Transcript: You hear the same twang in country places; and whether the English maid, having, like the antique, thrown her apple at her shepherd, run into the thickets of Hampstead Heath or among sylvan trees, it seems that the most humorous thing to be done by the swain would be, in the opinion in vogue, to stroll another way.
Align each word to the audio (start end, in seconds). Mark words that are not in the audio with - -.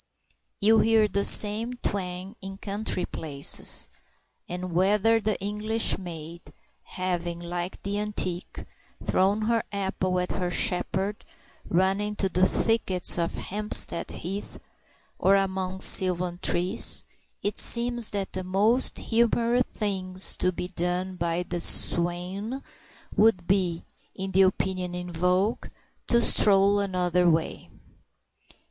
You 0.59 0.79
hear 0.79 1.07
the 1.07 1.23
same 1.23 1.73
twang 1.75 2.35
in 2.41 2.57
country 2.57 3.05
places; 3.05 3.87
and 4.49 4.73
whether 4.73 5.21
the 5.21 5.39
English 5.39 5.99
maid, 5.99 6.41
having, 6.81 7.39
like 7.39 7.83
the 7.83 7.99
antique, 7.99 8.65
thrown 9.03 9.43
her 9.43 9.61
apple 9.71 10.19
at 10.19 10.31
her 10.31 10.49
shepherd, 10.49 11.23
run 11.69 12.01
into 12.01 12.29
the 12.29 12.47
thickets 12.47 13.19
of 13.19 13.35
Hampstead 13.35 14.09
Heath 14.09 14.59
or 15.19 15.35
among 15.35 15.81
sylvan 15.81 16.39
trees, 16.41 17.05
it 17.43 17.59
seems 17.59 18.09
that 18.09 18.33
the 18.33 18.43
most 18.43 18.97
humorous 18.97 19.61
thing 19.71 20.15
to 20.39 20.51
be 20.51 20.69
done 20.69 21.15
by 21.15 21.43
the 21.43 21.59
swain 21.59 22.63
would 23.15 23.45
be, 23.47 23.83
in 24.15 24.31
the 24.31 24.41
opinion 24.41 24.95
in 24.95 25.11
vogue, 25.11 25.67
to 26.07 26.23
stroll 26.23 26.79
another 26.79 27.29
way. 27.29 27.69